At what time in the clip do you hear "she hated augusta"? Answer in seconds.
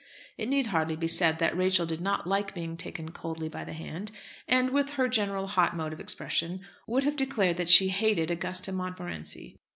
7.69-8.71